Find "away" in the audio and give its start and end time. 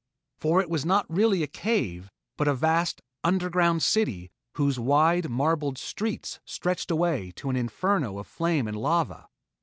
6.89-7.29